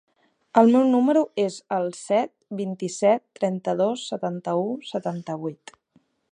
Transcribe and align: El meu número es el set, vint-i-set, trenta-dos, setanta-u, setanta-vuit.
El 0.61 0.69
meu 0.75 0.85
número 0.93 1.21
es 1.43 1.57
el 1.77 1.85
set, 1.97 2.33
vint-i-set, 2.61 3.23
trenta-dos, 3.41 4.09
setanta-u, 4.15 4.67
setanta-vuit. 4.95 5.79